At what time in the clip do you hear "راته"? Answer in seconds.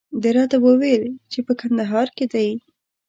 0.37-0.57